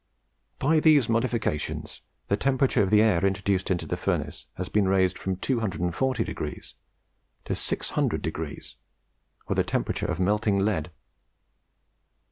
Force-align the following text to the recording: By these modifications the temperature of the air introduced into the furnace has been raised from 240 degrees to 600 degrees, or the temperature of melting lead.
By 0.57 0.79
these 0.79 1.07
modifications 1.07 2.01
the 2.27 2.35
temperature 2.35 2.81
of 2.81 2.89
the 2.89 3.03
air 3.03 3.23
introduced 3.23 3.69
into 3.69 3.85
the 3.85 3.95
furnace 3.95 4.47
has 4.55 4.67
been 4.67 4.87
raised 4.87 5.15
from 5.15 5.35
240 5.35 6.23
degrees 6.23 6.73
to 7.45 7.53
600 7.53 8.19
degrees, 8.19 8.77
or 9.45 9.53
the 9.55 9.63
temperature 9.63 10.07
of 10.07 10.19
melting 10.19 10.57
lead. 10.57 10.89